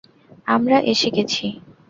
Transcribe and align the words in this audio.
আমরা 0.47 0.77
এসে 0.91 1.09
গেছি? 1.15 1.45